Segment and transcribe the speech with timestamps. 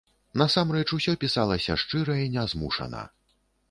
[0.41, 3.09] Насамрэч усё пісалася шчыра і нязмушана.